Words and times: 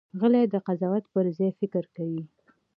غلی، 0.19 0.43
د 0.53 0.55
قضاوت 0.67 1.05
پر 1.13 1.25
ځای 1.37 1.51
فکر 1.59 1.83
کوي. 1.95 2.23